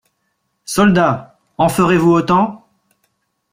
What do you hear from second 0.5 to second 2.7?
Soldats, en ferez-vous autant?